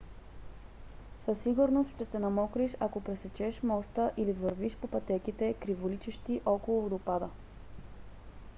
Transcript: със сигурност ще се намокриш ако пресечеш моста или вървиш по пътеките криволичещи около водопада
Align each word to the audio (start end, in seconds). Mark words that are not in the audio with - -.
със 1.25 1.41
сигурност 1.43 1.91
ще 1.95 2.05
се 2.05 2.19
намокриш 2.19 2.71
ако 2.79 3.03
пресечеш 3.03 3.63
моста 3.63 4.11
или 4.17 4.33
вървиш 4.33 4.75
по 4.75 4.87
пътеките 4.87 5.53
криволичещи 5.53 6.41
около 6.45 6.81
водопада 6.81 7.29